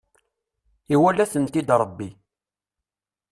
Iwala-tent-id 0.95 1.69
Rebbi. 1.81 2.09